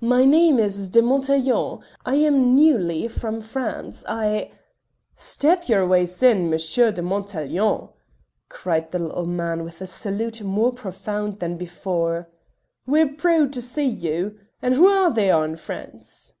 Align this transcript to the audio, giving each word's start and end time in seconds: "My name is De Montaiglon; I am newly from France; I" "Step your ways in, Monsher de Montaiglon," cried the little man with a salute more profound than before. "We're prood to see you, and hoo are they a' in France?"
"My 0.00 0.24
name 0.24 0.60
is 0.60 0.88
De 0.88 1.02
Montaiglon; 1.02 1.82
I 2.06 2.14
am 2.14 2.54
newly 2.54 3.08
from 3.08 3.40
France; 3.40 4.04
I" 4.08 4.52
"Step 5.16 5.68
your 5.68 5.84
ways 5.84 6.22
in, 6.22 6.48
Monsher 6.48 6.92
de 6.92 7.02
Montaiglon," 7.02 7.88
cried 8.48 8.92
the 8.92 9.00
little 9.00 9.26
man 9.26 9.64
with 9.64 9.80
a 9.82 9.88
salute 9.88 10.42
more 10.42 10.72
profound 10.72 11.40
than 11.40 11.56
before. 11.56 12.30
"We're 12.86 13.08
prood 13.12 13.52
to 13.54 13.62
see 13.62 13.88
you, 13.88 14.38
and 14.62 14.74
hoo 14.74 14.86
are 14.86 15.12
they 15.12 15.28
a' 15.30 15.40
in 15.40 15.56
France?" 15.56 16.36